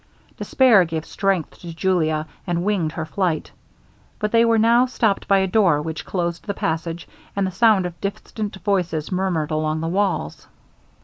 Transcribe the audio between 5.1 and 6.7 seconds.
by a door which closed the